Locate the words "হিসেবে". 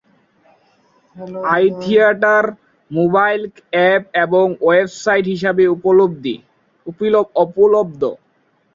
5.33-5.63